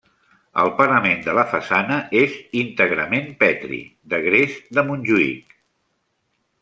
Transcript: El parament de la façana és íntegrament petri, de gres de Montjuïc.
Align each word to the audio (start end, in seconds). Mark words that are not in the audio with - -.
El 0.61 0.69
parament 0.79 1.19
de 1.25 1.35
la 1.39 1.43
façana 1.51 1.99
és 2.21 2.37
íntegrament 2.61 3.29
petri, 3.45 3.79
de 4.15 4.23
gres 4.27 4.57
de 4.79 4.87
Montjuïc. 4.89 5.55